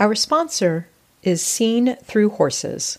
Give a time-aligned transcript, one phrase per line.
[0.00, 0.88] Our sponsor
[1.22, 2.98] is Seen Through Horses.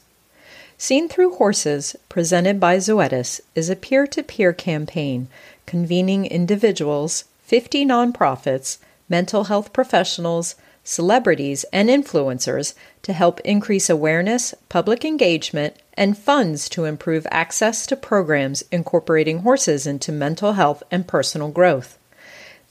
[0.77, 5.27] Seen Through Horses, presented by Zoetis, is a peer to peer campaign
[5.65, 8.77] convening individuals, 50 nonprofits,
[9.09, 10.55] mental health professionals,
[10.85, 17.97] celebrities, and influencers to help increase awareness, public engagement, and funds to improve access to
[17.97, 21.97] programs incorporating horses into mental health and personal growth.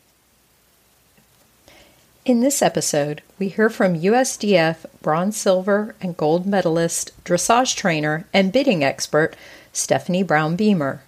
[2.24, 8.54] In this episode, we hear from USDF bronze, silver, and gold medalist dressage trainer and
[8.54, 9.36] bitting expert
[9.74, 11.02] Stephanie Brown Beamer.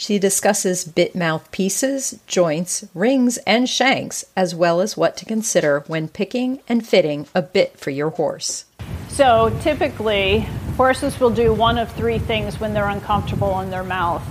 [0.00, 5.82] She discusses bit mouth pieces, joints, rings, and shanks, as well as what to consider
[5.88, 8.64] when picking and fitting a bit for your horse.
[9.08, 14.22] So typically, horses will do one of three things when they're uncomfortable in their mouth.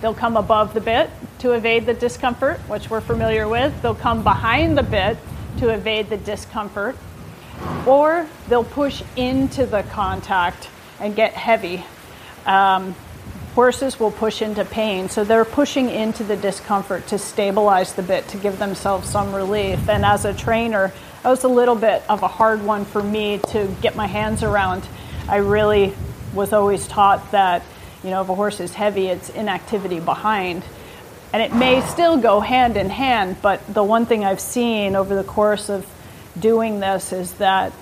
[0.00, 3.80] They'll come above the bit to evade the discomfort, which we're familiar with.
[3.80, 5.16] They'll come behind the bit
[5.58, 6.96] to evade the discomfort.
[7.86, 11.84] Or they'll push into the contact and get heavy.
[12.44, 12.96] Um,
[13.54, 15.08] horses will push into pain.
[15.08, 19.88] So they're pushing into the discomfort to stabilize the bit, to give themselves some relief.
[19.88, 23.38] And as a trainer, that was a little bit of a hard one for me
[23.48, 24.86] to get my hands around.
[25.28, 25.94] I really
[26.34, 27.62] was always taught that,
[28.02, 30.64] you know, if a horse is heavy, it's inactivity behind.
[31.32, 35.14] And it may still go hand in hand, but the one thing I've seen over
[35.14, 35.86] the course of
[36.38, 37.72] doing this is that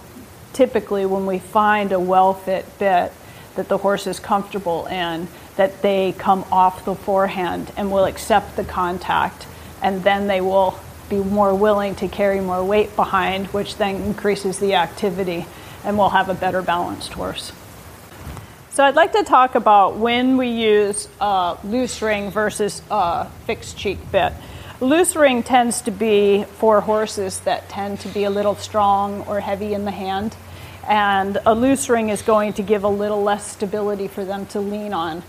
[0.53, 3.12] typically when we find a well fit bit
[3.56, 5.28] that the horse is comfortable in,
[5.60, 9.47] that they come off the forehand and will accept the contact,
[9.82, 14.59] and then they will be more willing to carry more weight behind, which then increases
[14.59, 15.44] the activity
[15.84, 17.53] and we'll have a better balanced horse.
[18.70, 23.76] So I'd like to talk about when we use a loose ring versus a fixed
[23.76, 24.32] cheek bit.
[24.81, 29.41] Loose ring tends to be for horses that tend to be a little strong or
[29.41, 30.34] heavy in the hand,
[30.88, 34.60] and a loose ring is going to give a little less stability for them to
[34.60, 35.22] lean on.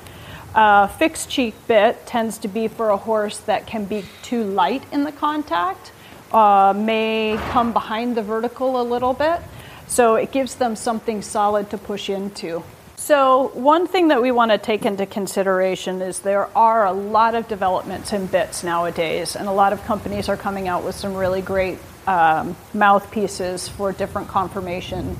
[0.53, 4.83] A fixed cheek bit tends to be for a horse that can be too light
[4.91, 5.91] in the contact,
[6.33, 9.39] uh, may come behind the vertical a little bit,
[9.87, 12.63] so it gives them something solid to push into.
[12.97, 17.33] So, one thing that we want to take into consideration is there are a lot
[17.33, 21.15] of developments in bits nowadays, and a lot of companies are coming out with some
[21.15, 25.17] really great um, mouthpieces for different conformation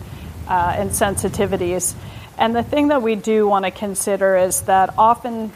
[0.48, 1.96] uh, and sensitivities.
[2.38, 5.52] And the thing that we do want to consider is that often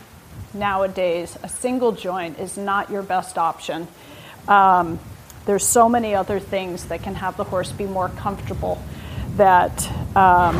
[0.53, 3.87] nowadays, a single joint is not your best option.
[4.47, 4.99] Um,
[5.45, 8.81] there's so many other things that can have the horse be more comfortable
[9.37, 10.55] that um,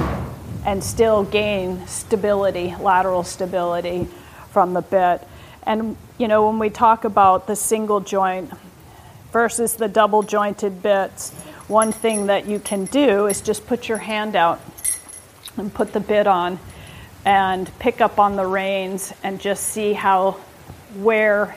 [0.65, 4.07] and still gain stability, lateral stability
[4.51, 5.21] from the bit.
[5.63, 8.51] And you know, when we talk about the single joint
[9.31, 11.31] versus the double jointed bits,
[11.67, 14.61] one thing that you can do is just put your hand out
[15.57, 16.59] and put the bit on
[17.25, 20.31] and pick up on the reins and just see how
[20.99, 21.55] where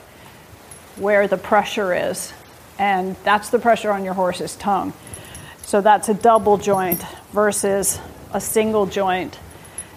[0.97, 2.33] where the pressure is.
[2.77, 4.93] And that's the pressure on your horse's tongue.
[5.61, 7.99] So that's a double joint versus
[8.33, 9.39] a single joint.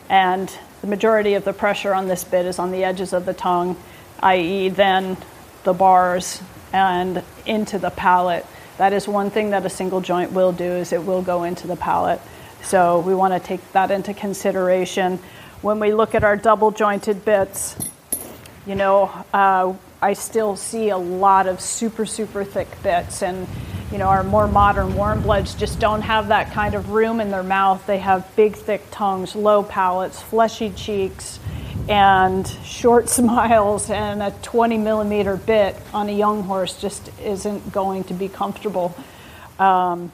[0.08, 3.34] And the majority of the pressure on this bit is on the edges of the
[3.34, 3.76] tongue
[4.22, 5.16] i.e then
[5.64, 6.40] the bars
[6.72, 8.46] and into the palate.
[8.78, 11.66] That is one thing that a single joint will do is it will go into
[11.66, 12.20] the palate
[12.62, 15.18] so we want to take that into consideration.
[15.62, 17.76] When we look at our double jointed bits,
[18.66, 23.22] you know, uh, I still see a lot of super, super thick bits.
[23.22, 23.46] And,
[23.90, 27.30] you know, our more modern warm bloods just don't have that kind of room in
[27.30, 27.86] their mouth.
[27.86, 31.38] They have big, thick tongues, low palates, fleshy cheeks,
[31.88, 33.90] and short smiles.
[33.90, 38.96] And a 20 millimeter bit on a young horse just isn't going to be comfortable.
[39.58, 40.10] Um,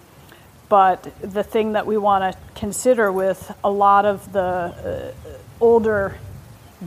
[0.68, 5.12] but the thing that we want to consider with a lot of the uh,
[5.60, 6.18] older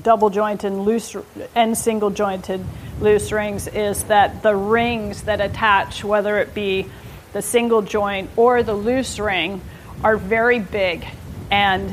[0.03, 1.15] double jointed loose
[1.55, 2.63] and single jointed
[2.99, 6.87] loose rings is that the rings that attach, whether it be
[7.33, 9.61] the single joint or the loose ring
[10.03, 11.05] are very big
[11.49, 11.89] and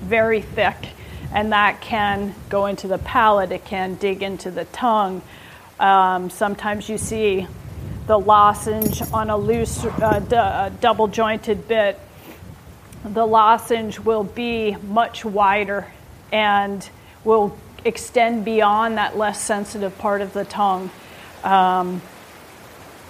[0.00, 0.76] very thick.
[1.32, 5.22] And that can go into the palate, it can dig into the tongue.
[5.78, 7.46] Um, sometimes you see
[8.10, 11.96] the lozenge on a loose, uh, uh, double jointed bit.
[13.04, 15.86] The lozenge will be much wider
[16.32, 16.90] and
[17.22, 20.90] will extend beyond that less sensitive part of the tongue.
[21.44, 22.02] Um,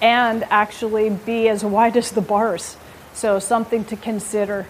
[0.03, 2.77] and actually be as wide as the bars.
[3.15, 4.67] So, something to consider.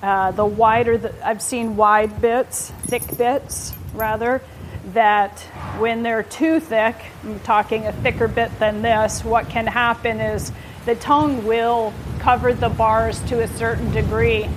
[0.00, 4.42] Uh, the wider, the, I've seen wide bits, thick bits rather,
[4.86, 5.38] that
[5.78, 10.52] when they're too thick, I'm talking a thicker bit than this, what can happen is
[10.84, 14.48] the tongue will cover the bars to a certain degree.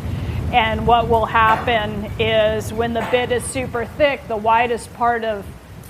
[0.51, 5.45] And what will happen is when the bit is super thick, the widest part of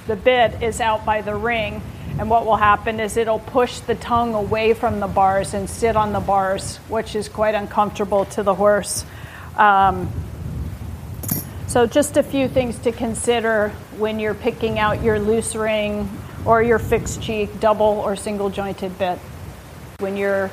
[0.08, 1.82] the bit is out by the ring
[2.18, 5.98] and what will happen is it'll push the tongue away from the bars and sit
[5.98, 9.04] on the bars, which is quite uncomfortable to the horse.
[9.58, 10.10] Um,
[11.76, 13.68] so, just a few things to consider
[13.98, 16.10] when you're picking out your loose ring
[16.46, 19.20] or your fixed cheek, double or single jointed bit.
[20.00, 20.50] When you're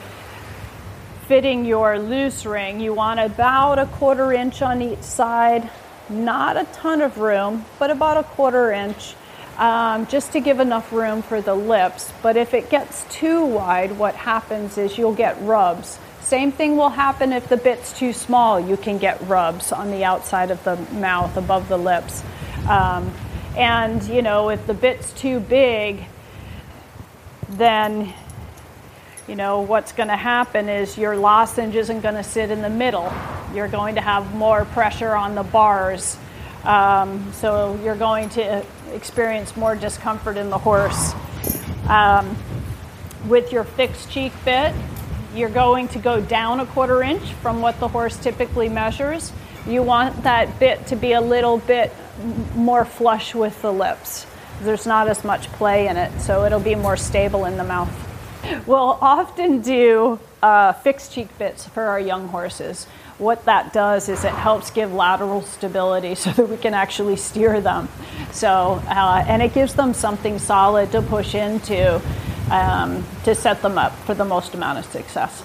[1.28, 5.70] fitting your loose ring, you want about a quarter inch on each side,
[6.08, 9.14] not a ton of room, but about a quarter inch
[9.58, 12.12] um, just to give enough room for the lips.
[12.20, 16.00] But if it gets too wide, what happens is you'll get rubs.
[16.32, 18.58] Same thing will happen if the bit's too small.
[18.58, 22.24] You can get rubs on the outside of the mouth, above the lips.
[22.66, 23.12] Um,
[23.54, 26.06] and, you know, if the bit's too big,
[27.50, 28.14] then,
[29.28, 32.70] you know, what's going to happen is your lozenge isn't going to sit in the
[32.70, 33.12] middle.
[33.54, 36.16] You're going to have more pressure on the bars.
[36.64, 38.64] Um, so you're going to
[38.94, 41.12] experience more discomfort in the horse.
[41.90, 42.38] Um,
[43.28, 44.74] with your fixed cheek bit,
[45.34, 49.32] you're going to go down a quarter inch from what the horse typically measures.
[49.66, 51.92] You want that bit to be a little bit
[52.54, 54.26] more flush with the lips.
[54.60, 57.92] There's not as much play in it, so it'll be more stable in the mouth.
[58.66, 62.86] We'll often do uh, fixed cheek bits for our young horses
[63.22, 67.60] what that does is it helps give lateral stability so that we can actually steer
[67.60, 67.88] them.
[68.32, 72.02] So, uh, and it gives them something solid to push into
[72.52, 75.42] um, to set them up for the most amount of success.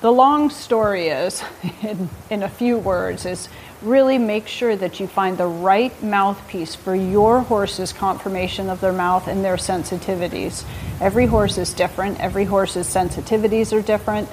[0.00, 1.42] The long story is,
[1.82, 3.48] in, in a few words, is
[3.82, 8.92] really make sure that you find the right mouthpiece for your horse's conformation of their
[8.92, 10.64] mouth and their sensitivities.
[11.00, 14.28] Every horse is different, every horse's sensitivities are different.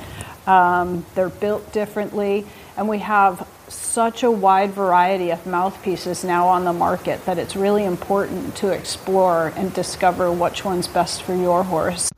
[0.47, 6.63] Um, they're built differently, and we have such a wide variety of mouthpieces now on
[6.65, 11.63] the market that it's really important to explore and discover which one's best for your
[11.63, 12.11] horse.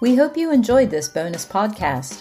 [0.00, 2.20] We hope you enjoyed this bonus podcast.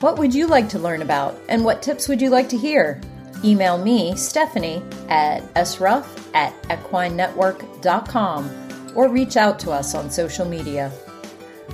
[0.00, 3.00] What would you like to learn about, and what tips would you like to hear?
[3.44, 10.90] Email me, Stephanie, at sruff at equinenetwork.com or reach out to us on social media.